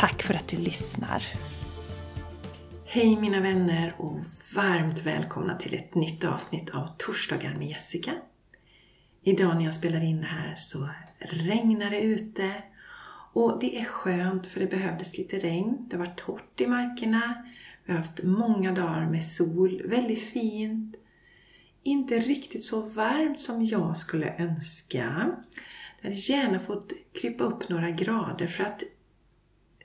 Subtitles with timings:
[0.00, 1.24] Tack för att du lyssnar!
[2.84, 4.18] Hej mina vänner och
[4.54, 8.12] varmt välkomna till ett nytt avsnitt av Torsdagar med Jessica.
[9.22, 12.52] Idag när jag spelar in det här så regnar det ute
[13.32, 15.86] och det är skönt för det behövdes lite regn.
[15.90, 17.44] Det har varit torrt i markerna.
[17.84, 20.96] Vi har haft många dagar med sol, väldigt fint.
[21.82, 25.32] Inte riktigt så varmt som jag skulle önska.
[26.00, 28.82] Jag hade gärna fått krypa upp några grader för att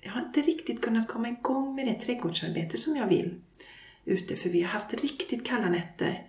[0.06, 3.42] jag har inte riktigt kunnat komma igång med det trädgårdsarbete som jag vill
[4.06, 6.28] ute, för vi har haft riktigt kalla nätter.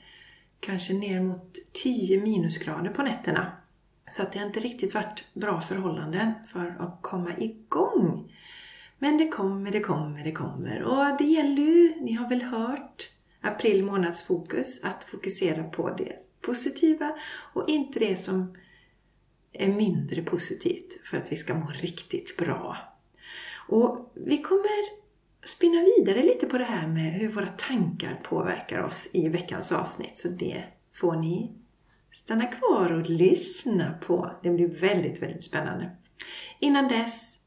[0.61, 3.53] Kanske ner mot 10 minusgrader på nätterna.
[4.09, 8.33] Så att det har inte riktigt varit bra förhållanden för att komma igång.
[8.99, 10.83] Men det kommer, det kommer, det kommer.
[10.83, 13.11] Och det gäller ju, ni har väl hört,
[13.41, 17.15] april månads fokus, att fokusera på det positiva
[17.53, 18.57] och inte det som
[19.53, 22.96] är mindre positivt för att vi ska må riktigt bra.
[23.69, 25.07] Och vi kommer
[25.45, 30.19] spinna vidare lite på det här med hur våra tankar påverkar oss i veckans avsnitt.
[30.19, 31.53] Så det får ni
[32.13, 34.33] stanna kvar och lyssna på.
[34.43, 35.91] Det blir väldigt, väldigt spännande.
[36.59, 37.39] Innan dess,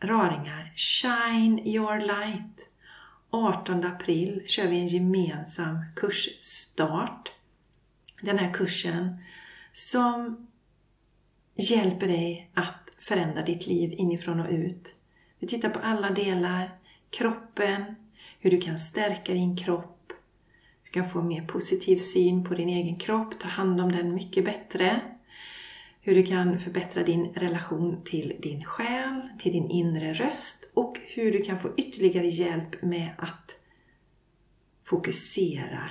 [0.00, 2.70] raringar, Shine your light.
[3.30, 7.32] 18 april kör vi en gemensam kursstart.
[8.22, 9.16] Den här kursen
[9.72, 10.46] som
[11.54, 14.94] hjälper dig att förändra ditt liv inifrån och ut.
[15.44, 16.78] Vi tittar på alla delar,
[17.10, 17.84] kroppen,
[18.38, 20.12] hur du kan stärka din kropp.
[20.84, 24.14] Du kan få en mer positiv syn på din egen kropp, ta hand om den
[24.14, 25.00] mycket bättre.
[26.00, 31.32] Hur du kan förbättra din relation till din själ, till din inre röst och hur
[31.32, 33.58] du kan få ytterligare hjälp med att
[34.84, 35.90] fokusera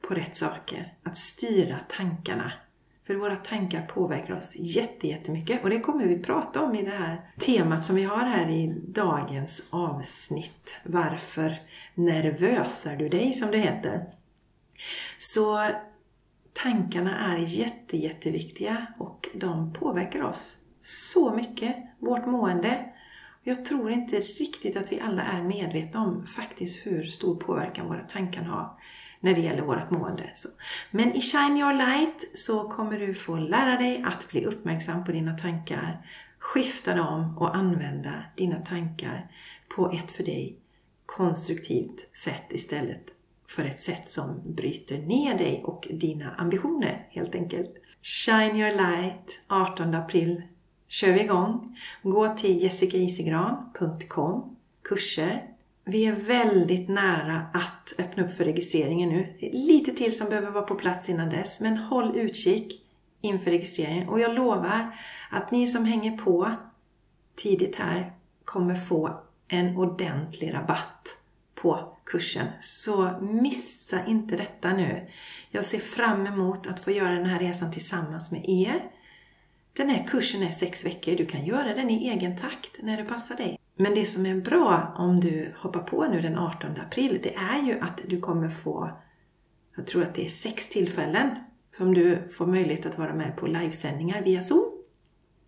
[0.00, 2.52] på rätt saker, att styra tankarna
[3.08, 7.30] för våra tankar påverkar oss jättemycket och det kommer vi prata om i det här
[7.38, 10.76] temat som vi har här i dagens avsnitt.
[10.84, 11.54] Varför
[11.94, 14.06] nervösar du dig som det heter?
[15.18, 15.66] Så
[16.52, 22.84] tankarna är jätte, jätteviktiga och de påverkar oss så mycket, vårt mående.
[23.42, 28.02] Jag tror inte riktigt att vi alla är medvetna om faktiskt hur stor påverkan våra
[28.02, 28.78] tankar har
[29.20, 30.30] när det gäller vårt mående.
[30.34, 30.48] Så.
[30.90, 35.12] Men i Shine Your Light så kommer du få lära dig att bli uppmärksam på
[35.12, 36.06] dina tankar,
[36.38, 39.30] skifta dem och använda dina tankar
[39.76, 40.58] på ett för dig
[41.06, 43.02] konstruktivt sätt istället
[43.48, 47.70] för ett sätt som bryter ner dig och dina ambitioner helt enkelt.
[48.02, 50.42] Shine Your Light 18 april
[50.88, 51.78] kör vi igång.
[52.02, 55.57] Gå till jessicaisigran.com kurser
[55.88, 59.48] vi är väldigt nära att öppna upp för registreringen nu.
[59.52, 62.82] Lite till som behöver vara på plats innan dess, men håll utkik
[63.20, 64.08] inför registreringen.
[64.08, 64.98] Och jag lovar
[65.30, 66.52] att ni som hänger på
[67.36, 68.12] tidigt här
[68.44, 71.16] kommer få en ordentlig rabatt
[71.54, 72.46] på kursen.
[72.60, 75.08] Så missa inte detta nu.
[75.50, 78.90] Jag ser fram emot att få göra den här resan tillsammans med er.
[79.72, 81.16] Den här kursen är sex veckor.
[81.16, 83.57] Du kan göra den i egen takt när det passar dig.
[83.80, 87.62] Men det som är bra om du hoppar på nu den 18 april, det är
[87.62, 88.90] ju att du kommer få,
[89.76, 91.28] jag tror att det är sex tillfällen
[91.70, 94.72] som du får möjlighet att vara med på livesändningar via Zoom.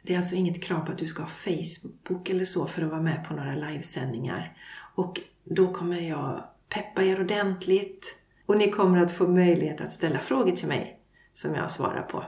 [0.03, 2.91] Det är alltså inget krav på att du ska ha Facebook eller så för att
[2.91, 4.57] vara med på några livesändningar.
[4.95, 8.17] Och då kommer jag peppa er ordentligt
[8.47, 11.01] och ni kommer att få möjlighet att ställa frågor till mig
[11.35, 12.25] som jag svarar på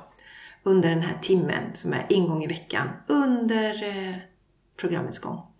[0.62, 4.16] under den här timmen som är en gång i veckan under eh,
[4.76, 5.51] programmets gång.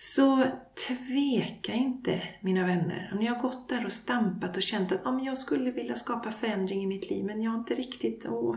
[0.00, 0.44] Så
[0.88, 3.08] tveka inte mina vänner.
[3.12, 6.30] Om ni har gått där och stampat och känt att ah, jag skulle vilja skapa
[6.30, 8.56] förändring i mitt liv men jag har inte riktigt, åh,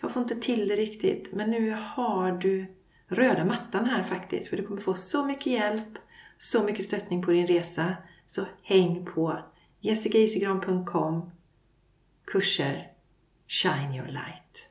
[0.00, 1.32] jag får inte till det riktigt.
[1.32, 2.66] Men nu har du
[3.06, 5.98] röda mattan här faktiskt för du kommer få så mycket hjälp,
[6.38, 7.96] så mycket stöttning på din resa.
[8.26, 9.38] Så häng på
[9.80, 11.30] jessicaisigran.com
[12.24, 12.86] kurser
[13.48, 14.68] Shine your light.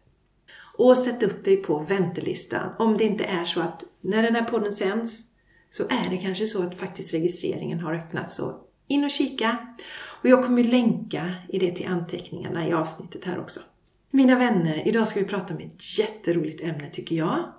[0.77, 4.43] Och sätt upp dig på väntelistan om det inte är så att när den här
[4.43, 5.28] podden sänds
[5.69, 8.35] så är det kanske så att faktiskt registreringen har öppnats.
[8.35, 9.57] Så in och kika.
[10.21, 13.59] Och jag kommer länka i det till anteckningarna i avsnittet här också.
[14.11, 17.53] Mina vänner, idag ska vi prata om ett jätteroligt ämne tycker jag.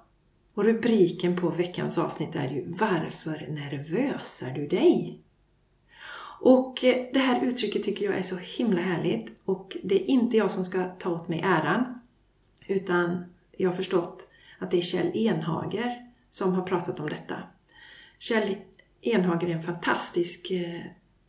[0.54, 5.20] Och rubriken på veckans avsnitt är ju Varför nervösar du dig?
[6.42, 6.78] Och
[7.12, 10.64] det här uttrycket tycker jag är så himla härligt och det är inte jag som
[10.64, 12.00] ska ta åt mig äran
[12.66, 13.24] utan
[13.56, 17.42] jag har förstått att det är Kjell Enhager som har pratat om detta.
[18.20, 18.56] Kjell
[19.00, 20.87] Enhager är en fantastisk eh,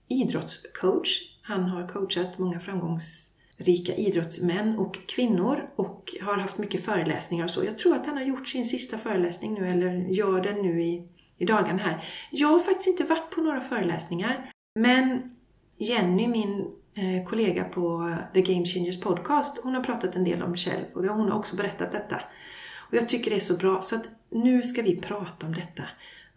[0.08, 1.22] idrottscoach.
[1.42, 7.64] Han har coachat många framgångsrika idrottsmän och kvinnor och har haft mycket föreläsningar och så.
[7.64, 11.08] Jag tror att han har gjort sin sista föreläsning nu eller gör den nu i,
[11.38, 12.04] i dagarna här.
[12.32, 15.36] Jag har faktiskt inte varit på några föreläsningar men
[15.78, 16.60] Jenny, min
[16.94, 21.04] eh, kollega på The Game Changers Podcast, hon har pratat en del om Kjell och
[21.04, 22.22] hon har också berättat detta.
[22.90, 25.84] Och jag tycker det är så bra så att nu ska vi prata om detta.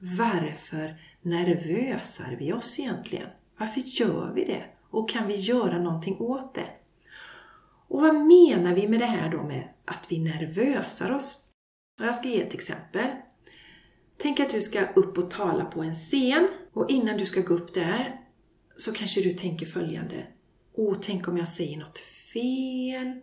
[0.05, 3.29] Varför nervösar vi oss egentligen?
[3.59, 4.65] Varför gör vi det?
[4.91, 6.69] Och kan vi göra någonting åt det?
[7.89, 11.49] Och vad menar vi med det här då med att vi nervösar oss?
[12.03, 13.07] Jag ska ge ett exempel.
[14.17, 17.55] Tänk att du ska upp och tala på en scen och innan du ska gå
[17.55, 18.21] upp där
[18.77, 20.27] så kanske du tänker följande.
[20.75, 21.99] Åh, tänk om jag säger något
[22.33, 23.21] fel?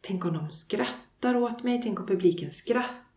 [0.00, 1.82] Tänk om de skrattar åt mig?
[1.82, 3.07] Tänk om publiken skrattar?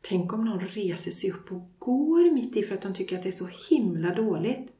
[0.00, 3.22] Tänk om någon reser sig upp och går mitt i för att de tycker att
[3.22, 4.72] det är så himla dåligt?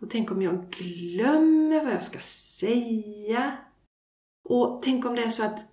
[0.00, 3.58] Och tänk om jag glömmer vad jag ska säga?
[4.44, 5.66] Och tänk om det är så att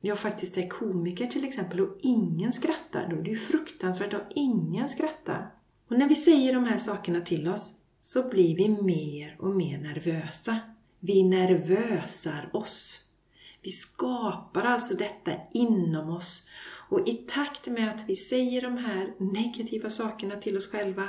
[0.00, 3.08] jag faktiskt är komiker till exempel och ingen skrattar.
[3.10, 5.54] Då är det ju fruktansvärt om ingen skrattar.
[5.88, 9.78] Och när vi säger de här sakerna till oss så blir vi mer och mer
[9.78, 10.58] nervösa.
[11.00, 13.07] Vi nervösar oss.
[13.62, 16.48] Vi skapar alltså detta inom oss
[16.88, 21.08] och i takt med att vi säger de här negativa sakerna till oss själva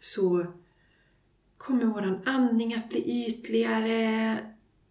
[0.00, 0.46] så
[1.56, 4.38] kommer våran andning att bli ytligare.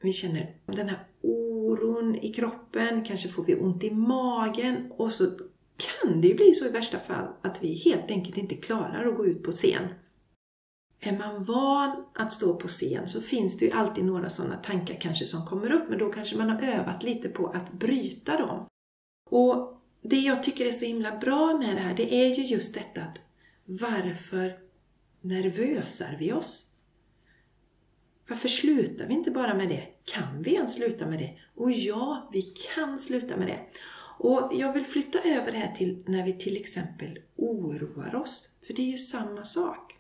[0.02, 5.26] Vi känner den här oron i kroppen, kanske får vi ont i magen och så
[5.78, 9.18] kan det ju bli så i värsta fall att vi helt enkelt inte klarar att
[9.18, 9.84] gå ut på scen.
[11.00, 14.98] Är man van att stå på scen så finns det ju alltid några sådana tankar
[15.02, 18.68] kanske som kommer upp, men då kanske man har övat lite på att bryta dem.
[19.30, 22.74] Och det jag tycker är så himla bra med det här, det är ju just
[22.74, 23.20] detta att
[23.66, 24.60] varför
[25.22, 26.72] nervösar vi oss?
[28.30, 29.88] Varför slutar vi inte bara med det?
[30.06, 31.38] Kan vi ens sluta med det?
[31.56, 33.60] Och ja, vi kan sluta med det.
[34.20, 38.56] Och jag vill flytta över det här till när vi till exempel oroar oss.
[38.68, 39.97] För det är ju samma sak.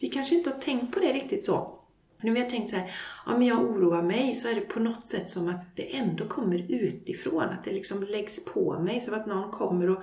[0.00, 1.76] Vi kanske inte har tänkt på det riktigt så.
[2.22, 2.90] När vi har tänkt så här,
[3.26, 6.28] ja men jag oroar mig, så är det på något sätt som att det ändå
[6.28, 7.42] kommer utifrån.
[7.42, 10.02] Att det liksom läggs på mig, som att någon kommer och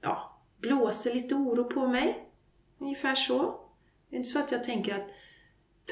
[0.00, 2.28] ja, blåser lite oro på mig.
[2.78, 3.60] Ungefär så.
[4.10, 5.06] Det är inte så att jag tänker att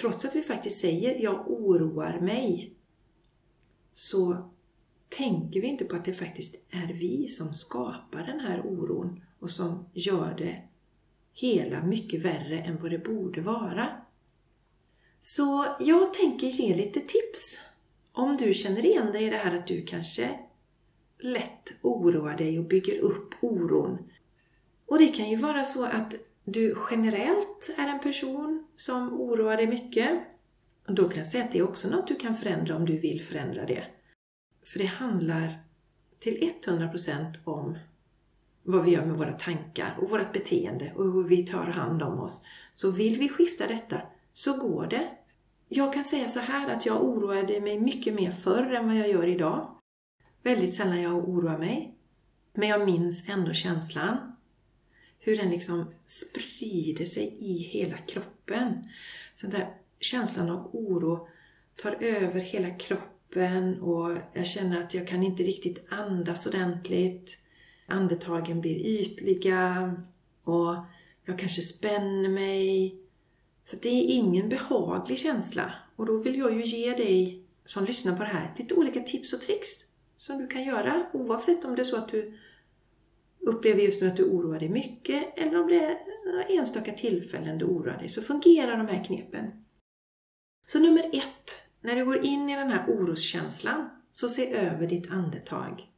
[0.01, 2.75] trots att vi faktiskt säger jag oroar mig,
[3.93, 4.51] så
[5.09, 9.51] tänker vi inte på att det faktiskt är vi som skapar den här oron och
[9.51, 10.63] som gör det
[11.35, 13.89] hela mycket värre än vad det borde vara.
[15.21, 17.61] Så jag tänker ge lite tips.
[18.13, 20.39] Om du känner igen dig i det här att du kanske
[21.19, 23.99] lätt oroar dig och bygger upp oron.
[24.87, 26.15] Och det kan ju vara så att
[26.45, 30.23] du generellt är en person som oroar dig mycket.
[30.87, 33.23] Då kan jag säga att det är också något du kan förändra om du vill
[33.23, 33.87] förändra det.
[34.65, 35.65] För det handlar
[36.19, 37.79] till 100% om
[38.63, 42.21] vad vi gör med våra tankar och vårt beteende och hur vi tar hand om
[42.21, 42.45] oss.
[42.75, 44.03] Så vill vi skifta detta
[44.33, 45.09] så går det.
[45.69, 49.09] Jag kan säga så här att jag oroade mig mycket mer förr än vad jag
[49.09, 49.77] gör idag.
[50.43, 51.95] Väldigt sällan jag oroar mig.
[52.55, 54.17] Men jag minns ändå känslan.
[55.19, 58.85] Hur den liksom sprider sig i hela kroppen.
[59.35, 59.69] Så den där
[60.01, 61.29] känslan av oro
[61.83, 67.42] tar över hela kroppen och jag känner att jag kan inte riktigt andas ordentligt
[67.87, 69.95] andetagen blir ytliga
[70.45, 70.77] och
[71.25, 72.97] jag kanske spänner mig.
[73.65, 75.75] Så det är ingen behaglig känsla.
[75.97, 79.33] Och då vill jag ju ge dig som lyssnar på det här lite olika tips
[79.33, 79.69] och tricks
[80.17, 82.39] som du kan göra oavsett om det är så att du
[83.41, 87.59] upplever just nu att du oroar dig mycket eller om det är några enstaka tillfällen
[87.59, 89.65] du oroar dig så fungerar de här knepen.
[90.67, 95.11] Så nummer ett, när du går in i den här oroskänslan så se över ditt
[95.11, 95.92] andetag.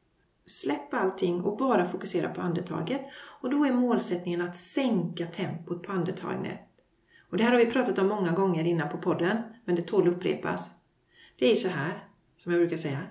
[0.46, 3.02] Släpp allting och bara fokusera på andetaget.
[3.14, 6.60] Och då är målsättningen att sänka tempot på andetaget.
[7.30, 10.08] Och det här har vi pratat om många gånger innan på podden, men det tål
[10.08, 10.74] att upprepas.
[11.38, 13.06] Det är så här, som jag brukar säga.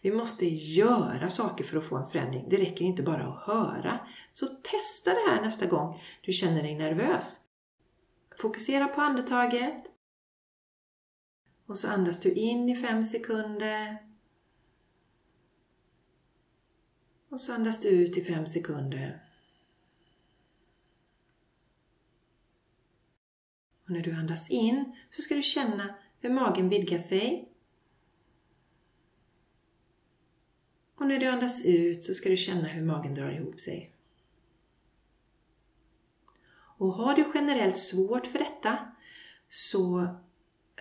[0.00, 2.46] Vi måste göra saker för att få en förändring.
[2.50, 4.00] Det räcker inte bara att höra.
[4.32, 7.36] Så testa det här nästa gång du känner dig nervös.
[8.38, 9.84] Fokusera på andetaget.
[11.66, 14.11] Och så andas du in i fem sekunder
[17.32, 19.22] Och så andas du ut i fem sekunder.
[23.84, 27.48] Och när du andas in så ska du känna hur magen vidgar sig.
[30.94, 33.92] Och när du andas ut så ska du känna hur magen drar ihop sig.
[36.54, 38.92] Och har du generellt svårt för detta
[39.48, 40.16] så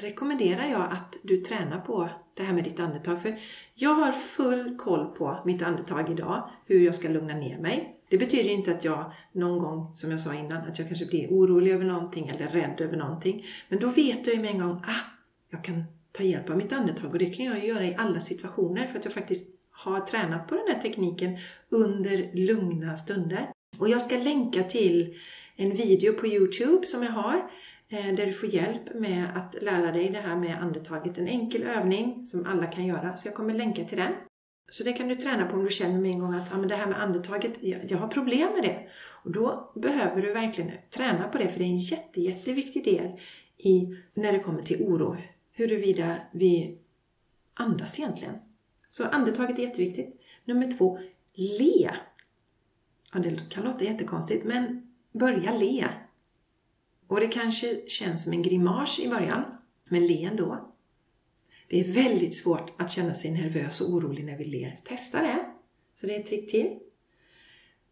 [0.01, 3.21] rekommenderar jag att du tränar på det här med ditt andetag.
[3.21, 3.35] För
[3.75, 7.95] jag har full koll på mitt andetag idag, hur jag ska lugna ner mig.
[8.09, 11.27] Det betyder inte att jag någon gång, som jag sa innan, att jag kanske blir
[11.27, 13.45] orolig över någonting eller rädd över någonting.
[13.69, 15.05] Men då vet jag ju med en gång, ah,
[15.49, 18.87] jag kan ta hjälp av mitt andetag och det kan jag göra i alla situationer
[18.87, 21.37] för att jag faktiskt har tränat på den här tekniken
[21.69, 23.51] under lugna stunder.
[23.77, 25.15] Och jag ska länka till
[25.55, 27.51] en video på Youtube som jag har
[27.93, 31.17] Eh, där du får hjälp med att lära dig det här med andetaget.
[31.17, 33.15] En enkel övning som alla kan göra.
[33.15, 34.13] Så jag kommer länka till den.
[34.69, 36.67] Så det kan du träna på om du känner med en gång att ah, men
[36.67, 38.87] det här med andetaget, jag, jag har problem med det.
[39.23, 43.11] Och då behöver du verkligen träna på det för det är en jätte, jätteviktig del
[43.57, 45.17] i när det kommer till oro.
[45.51, 46.77] Huruvida vi
[47.53, 48.35] andas egentligen.
[48.89, 50.21] Så andetaget är jätteviktigt.
[50.45, 50.99] Nummer två,
[51.33, 51.91] le.
[53.13, 55.87] Ja, det kan låta jättekonstigt men börja le.
[57.11, 59.43] Och det kanske känns som en grimas i början,
[59.85, 60.73] men le ändå.
[61.67, 64.79] Det är väldigt svårt att känna sig nervös och orolig när vi ler.
[64.85, 65.45] Testa det!
[65.93, 66.79] Så det är ett trick till.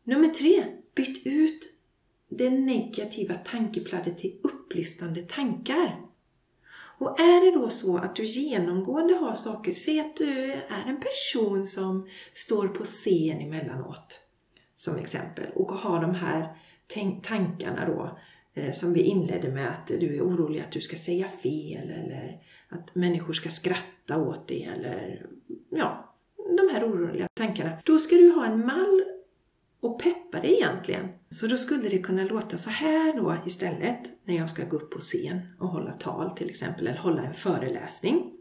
[0.03, 1.73] Nummer tre, byt ut
[2.29, 6.01] det negativa tankepladdet till upplyftande tankar.
[6.97, 10.99] Och är det då så att du genomgående har saker, se att du är en
[10.99, 14.19] person som står på scen emellanåt,
[14.75, 16.57] som exempel, och har de här
[17.21, 18.17] tankarna då,
[18.59, 22.41] Eh, som vi inledde med att du är orolig att du ska säga fel eller
[22.69, 25.25] att människor ska skratta åt det eller
[25.69, 26.15] ja,
[26.57, 27.77] de här oroliga tankarna.
[27.85, 29.03] Då ska du ha en mall
[29.79, 31.07] och peppa dig egentligen.
[31.29, 34.91] Så då skulle det kunna låta så här då istället när jag ska gå upp
[34.91, 38.33] på scen och hålla tal till exempel, eller hålla en föreläsning.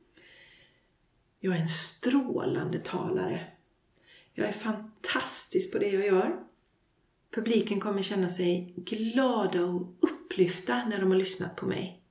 [1.40, 3.46] Jag är en strålande talare.
[4.34, 6.47] Jag är fantastisk på det jag gör.
[7.34, 12.02] Publiken kommer känna sig glada och upplyfta när de har lyssnat på mig.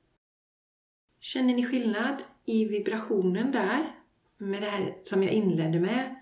[1.20, 3.96] Känner ni skillnad i vibrationen där?
[4.38, 6.16] Med det här som jag inledde med.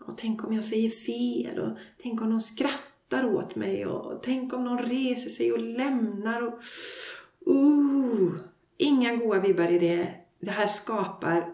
[0.00, 4.52] Och tänk om jag säger fel och tänk om någon skrattar åt mig och tänk
[4.52, 6.60] om någon reser sig och lämnar och...
[7.48, 8.34] Uh,
[8.76, 10.14] inga goa vibbar i det.
[10.40, 11.53] Det här skapar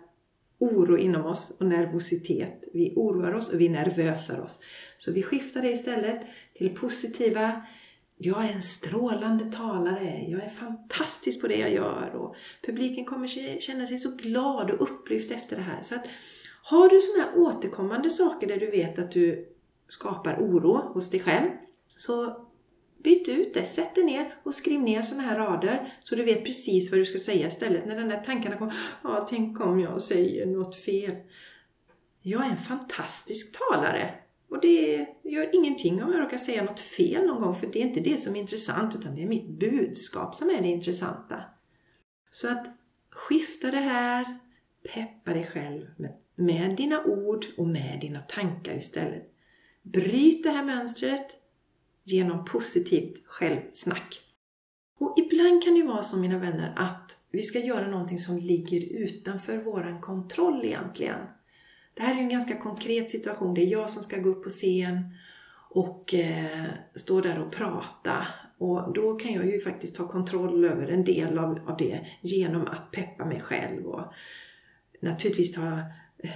[0.61, 2.69] oro inom oss och nervositet.
[2.73, 4.61] Vi oroar oss och vi nervösar oss.
[4.99, 6.21] Så vi skiftar det istället
[6.55, 7.62] till positiva
[8.23, 12.35] jag är en strålande talare, jag är fantastisk på det jag gör och
[12.67, 15.83] publiken kommer känna sig så glad och upplyft efter det här.
[15.83, 16.07] Så att,
[16.62, 19.49] har du sådana här återkommande saker där du vet att du
[19.88, 21.50] skapar oro hos dig själv,
[21.97, 22.47] så
[23.02, 23.64] byt ut det.
[23.64, 27.04] Sätt dig ner och skriv ner sådana här rader så du vet precis vad du
[27.04, 27.87] ska säga istället.
[27.87, 31.14] När den där tankarna kommer, ja, tänk om jag säger något fel.
[32.23, 34.14] Jag är en fantastisk talare.
[34.50, 37.87] Och det gör ingenting om jag råkar säga något fel någon gång, för det är
[37.87, 41.42] inte det som är intressant, utan det är mitt budskap som är det intressanta.
[42.30, 42.66] Så att
[43.11, 44.38] skifta det här,
[44.95, 49.33] peppa dig själv med, med dina ord och med dina tankar istället.
[49.83, 51.37] Bryt det här mönstret
[52.04, 54.21] genom positivt självsnack.
[54.99, 58.80] Och ibland kan det vara så mina vänner att vi ska göra någonting som ligger
[58.80, 61.21] utanför våran kontroll egentligen.
[61.95, 63.54] Det här är en ganska konkret situation.
[63.54, 65.14] Det är jag som ska gå upp på scen
[65.71, 68.26] och eh, stå där och prata.
[68.59, 72.66] Och då kan jag ju faktiskt ta kontroll över en del av, av det genom
[72.66, 73.87] att peppa mig själv.
[73.87, 74.12] Och
[75.00, 75.80] naturligtvis ta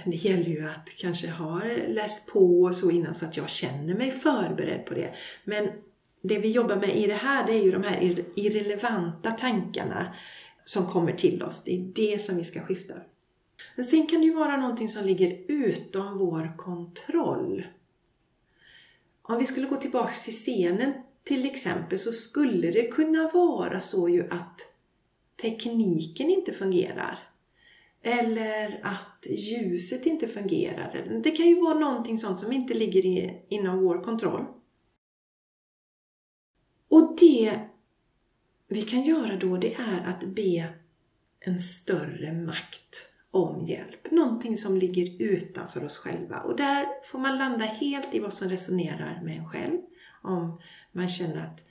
[0.05, 3.95] det gäller ju att kanske ha läst på och så innan så att jag känner
[3.95, 5.13] mig förberedd på det.
[5.43, 5.69] Men
[6.21, 10.15] det vi jobbar med i det här, det är ju de här irrelevanta tankarna
[10.65, 11.63] som kommer till oss.
[11.63, 12.93] Det är det som vi ska skifta.
[13.75, 17.67] Men sen kan det ju vara någonting som ligger utom vår kontroll.
[19.21, 24.09] Om vi skulle gå tillbaks till scenen till exempel så skulle det kunna vara så
[24.09, 24.61] ju att
[25.41, 27.19] tekniken inte fungerar.
[28.07, 31.21] Eller att ljuset inte fungerar.
[31.23, 34.45] Det kan ju vara någonting sånt som inte ligger i, inom vår kontroll.
[36.89, 37.59] Och det
[38.67, 40.73] vi kan göra då det är att be
[41.39, 44.11] en större makt om hjälp.
[44.11, 46.39] Någonting som ligger utanför oss själva.
[46.39, 49.79] Och där får man landa helt i vad som resonerar med en själv.
[50.23, 50.59] Om
[50.91, 51.65] man känner att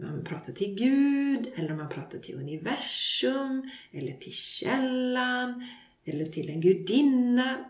[0.00, 5.66] man pratar till Gud, eller man pratar till universum, eller till källan,
[6.04, 7.64] eller till en gudinna.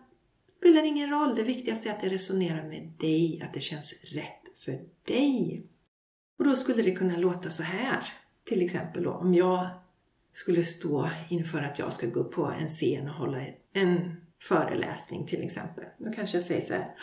[0.46, 1.34] Det spelar ingen roll.
[1.34, 5.66] Det viktigaste är att det resonerar med dig, att det känns rätt för dig.
[6.38, 8.06] Och då skulle det kunna låta så här.
[8.44, 9.68] Till exempel då, om jag
[10.32, 15.26] skulle stå inför att jag ska gå upp på en scen och hålla en föreläsning
[15.26, 15.84] till exempel.
[15.98, 16.94] Då kanske jag säger så här.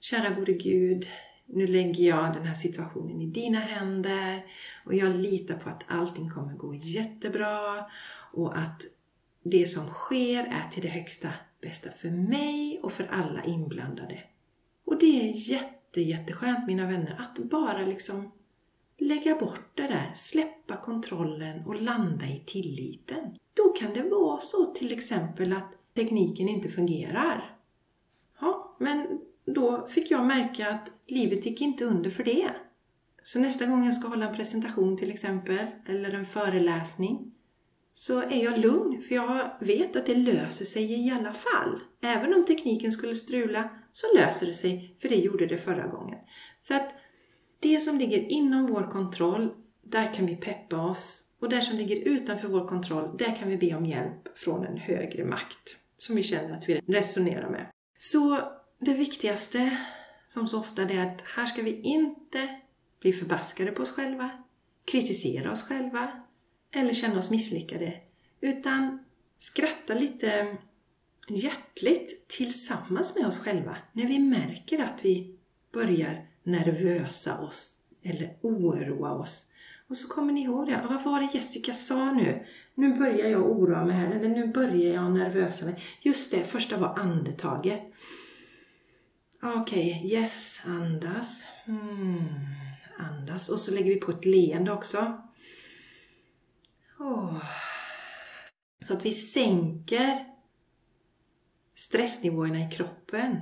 [0.00, 1.06] Kära gode Gud,
[1.46, 4.44] nu lägger jag den här situationen i dina händer
[4.84, 7.84] och jag litar på att allting kommer gå jättebra
[8.32, 8.82] och att
[9.42, 11.28] det som sker är till det högsta
[11.60, 14.22] bästa för mig och för alla inblandade.
[14.84, 18.30] Och det är jätte, jätteskönt mina vänner att bara liksom
[18.98, 23.34] lägga bort det där, släppa kontrollen och landa i tilliten.
[23.54, 27.56] Då kan det vara så till exempel att tekniken inte fungerar.
[28.40, 32.50] Ja, men då fick jag märka att livet gick inte under för det.
[33.22, 37.32] Så nästa gång jag ska hålla en presentation till exempel, eller en föreläsning,
[37.94, 41.80] så är jag lugn för jag vet att det löser sig i alla fall.
[42.02, 46.18] Även om tekniken skulle strula så löser det sig, för det gjorde det förra gången.
[46.58, 46.94] Så att
[47.60, 49.50] det som ligger inom vår kontroll,
[49.82, 51.24] där kan vi peppa oss.
[51.40, 54.76] Och det som ligger utanför vår kontroll, där kan vi be om hjälp från en
[54.76, 57.66] högre makt som vi känner att vi resonerar med.
[57.98, 58.38] Så
[58.78, 59.76] det viktigaste,
[60.28, 62.60] som så ofta, det är att här ska vi inte
[63.00, 64.30] bli förbaskade på oss själva,
[64.84, 66.22] kritisera oss själva
[66.70, 68.00] eller känna oss misslyckade,
[68.40, 69.04] utan
[69.38, 70.56] skratta lite
[71.28, 75.36] hjärtligt tillsammans med oss själva när vi märker att vi
[75.72, 79.50] börjar nervösa oss eller oroa oss.
[79.88, 80.76] Och så kommer ni ihåg det.
[80.76, 82.44] Ah, vad var det Jessica sa nu?
[82.74, 85.82] Nu börjar jag oroa mig här, eller nu börjar jag nervösa mig.
[86.00, 87.82] Just det, första var andetaget.
[89.46, 91.46] Okej, okay, yes, andas.
[91.66, 92.24] Mm.
[92.98, 93.48] andas.
[93.48, 95.22] Och så lägger vi på ett leende också.
[96.98, 97.44] Oh.
[98.80, 100.24] Så att vi sänker
[101.74, 103.36] stressnivåerna i kroppen.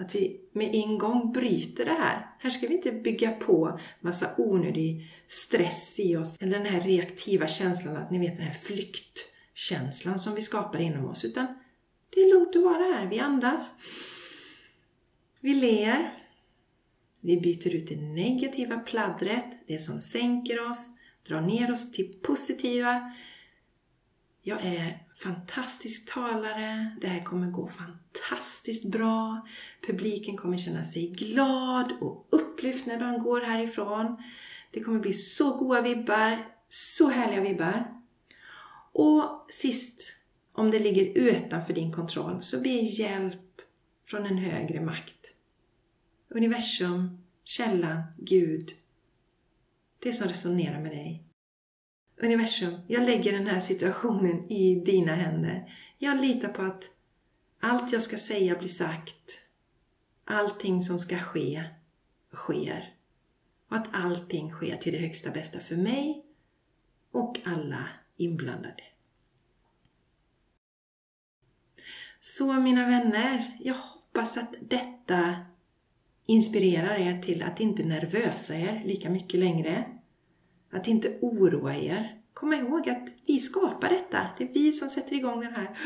[0.00, 2.26] Att vi med en gång bryter det här.
[2.38, 6.38] Här ska vi inte bygga på massa onödig stress i oss.
[6.40, 11.04] Eller den här reaktiva känslan, att ni vet den här flyktkänslan som vi skapar inom
[11.04, 11.24] oss.
[11.24, 11.46] Utan
[12.14, 13.06] det är lugnt att vara här.
[13.06, 13.74] Vi andas.
[15.40, 16.16] Vi ler.
[17.20, 20.90] Vi byter ut det negativa pladdret, det som sänker oss,
[21.28, 23.12] drar ner oss till positiva.
[24.42, 29.46] Jag är fantastisk talare, det här kommer gå fantastiskt bra.
[29.86, 34.16] Publiken kommer känna sig glad och upplyft när de går härifrån.
[34.70, 38.00] Det kommer bli så goda vibbar, så härliga vibbar.
[38.92, 40.12] Och sist,
[40.52, 43.49] om det ligger utanför din kontroll, så be hjälp
[44.10, 45.34] från en högre makt.
[46.28, 48.70] Universum, källan, Gud.
[49.98, 51.24] Det som resonerar med dig.
[52.16, 55.76] Universum, jag lägger den här situationen i dina händer.
[55.98, 56.84] Jag litar på att
[57.60, 59.42] allt jag ska säga blir sagt.
[60.24, 61.64] Allting som ska ske,
[62.32, 62.94] sker.
[63.68, 66.24] Och att allting sker till det högsta bästa för mig
[67.10, 68.82] och alla inblandade.
[72.20, 73.76] Så mina vänner, jag
[74.12, 75.34] hoppas att detta
[76.26, 79.84] inspirerar er till att inte nervösa er lika mycket längre.
[80.72, 82.16] Att inte oroa er.
[82.34, 84.26] Kom ihåg att vi skapar detta.
[84.38, 85.78] Det är vi som sätter igång den här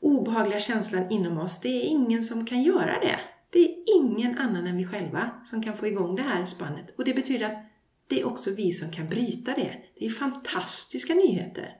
[0.00, 1.60] obehagliga känslan inom oss.
[1.60, 3.20] Det är ingen som kan göra det.
[3.50, 6.94] Det är ingen annan än vi själva som kan få igång det här spannet.
[6.98, 7.64] Och det betyder att
[8.08, 9.76] det är också vi som kan bryta det.
[9.98, 11.76] Det är fantastiska nyheter.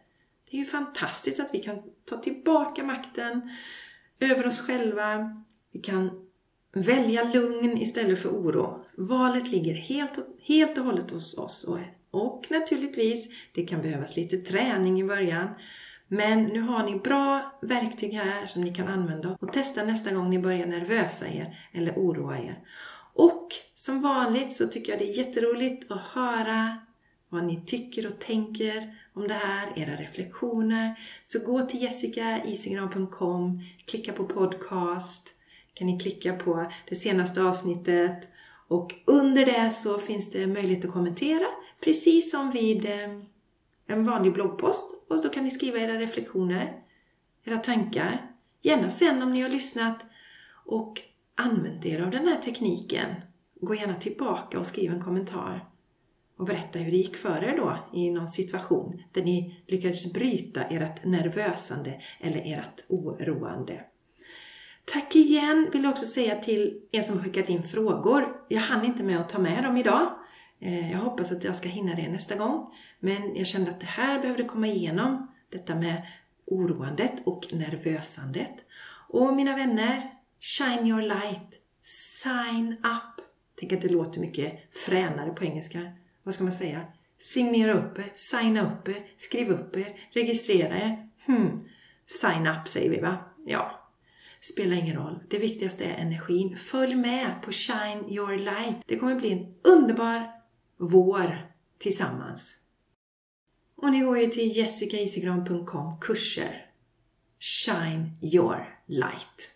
[0.50, 3.50] Det är ju fantastiskt att vi kan ta tillbaka makten
[4.20, 5.44] över oss själva.
[5.74, 6.10] Vi kan
[6.72, 8.84] välja lugn istället för oro.
[8.96, 11.64] Valet ligger helt och, helt och hållet hos oss.
[11.64, 11.78] Och,
[12.10, 15.48] och naturligtvis, det kan behövas lite träning i början.
[16.08, 20.30] Men nu har ni bra verktyg här som ni kan använda och testa nästa gång
[20.30, 22.58] ni börjar nervösa er eller oroa er.
[23.14, 26.76] Och som vanligt så tycker jag det är jätteroligt att höra
[27.28, 30.98] vad ni tycker och tänker om det här, era reflektioner.
[31.24, 35.33] Så gå till jessikaisingran.com, klicka på podcast,
[35.74, 38.28] kan ni klicka på det senaste avsnittet
[38.68, 41.46] och under det så finns det möjlighet att kommentera
[41.84, 43.20] precis som vid eh,
[43.86, 46.82] en vanlig bloggpost och då kan ni skriva era reflektioner,
[47.44, 48.30] era tankar.
[48.62, 50.06] Gärna sen om ni har lyssnat
[50.64, 51.00] och
[51.34, 53.14] använt er av den här tekniken.
[53.60, 55.68] Gå gärna tillbaka och skriv en kommentar
[56.36, 60.64] och berätta hur det gick för er då i någon situation där ni lyckades bryta
[60.64, 63.84] ert nervösande eller ert oroande.
[64.84, 68.36] Tack igen vill jag också säga till er som har skickat in frågor.
[68.48, 70.18] Jag hann inte med att ta med dem idag.
[70.60, 72.74] Eh, jag hoppas att jag ska hinna det nästa gång.
[73.00, 75.32] Men jag kände att det här behövde komma igenom.
[75.48, 76.02] Detta med
[76.46, 78.64] oroandet och nervösandet.
[79.08, 81.60] Och mina vänner, Shine your light.
[81.80, 83.24] Sign up.
[83.60, 85.92] Tänk att det låter mycket fränare på engelska.
[86.22, 86.80] Vad ska man säga?
[87.18, 91.08] Signera upp er, signa upp er, skriv upp er, registrera er.
[91.26, 91.68] Hmm.
[92.06, 93.16] Sign up säger vi va?
[93.46, 93.83] Ja.
[94.44, 95.18] Spelar ingen roll.
[95.30, 96.56] Det viktigaste är energin.
[96.56, 98.76] Följ med på Shine your light.
[98.86, 100.30] Det kommer bli en underbar
[100.76, 102.56] vår tillsammans.
[103.76, 106.66] Och ni går ju till jessicaisigran.com kurser.
[107.38, 109.50] Shine your light.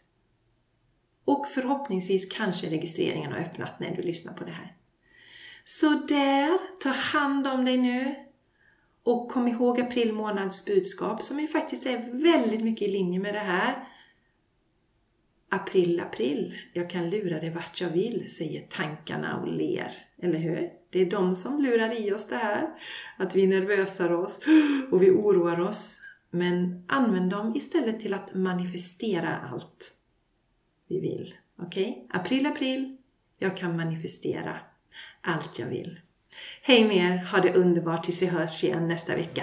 [1.25, 4.77] Och förhoppningsvis kanske registreringen har öppnat när du lyssnar på det här.
[5.65, 8.15] Så där, ta hand om dig nu.
[9.03, 13.35] Och kom ihåg april månads budskap som ju faktiskt är väldigt mycket i linje med
[13.35, 13.89] det här.
[15.51, 19.95] April, april, jag kan lura dig vart jag vill, säger tankarna och ler.
[20.23, 20.71] Eller hur?
[20.91, 22.69] Det är de som lurar i oss det här.
[23.19, 24.41] Att vi nervösar oss
[24.91, 26.01] och vi oroar oss.
[26.31, 29.93] Men använd dem istället till att manifestera allt
[30.89, 31.35] vi vill.
[31.63, 32.05] Okej?
[32.07, 32.21] Okay?
[32.21, 32.97] April, april.
[33.39, 34.57] Jag kan manifestera
[35.21, 36.01] allt jag vill.
[36.63, 37.25] Hej med er!
[37.25, 39.43] Ha det underbart tills vi hörs igen nästa vecka.